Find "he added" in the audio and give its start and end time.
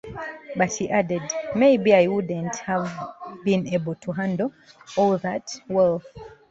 0.73-1.21